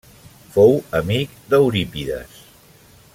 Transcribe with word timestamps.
Fou 0.55 0.73
amic 1.01 1.37
d'Eurípides. 1.53 2.43